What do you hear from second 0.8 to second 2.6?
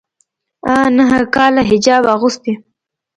نهه کاله حجاب اغوستی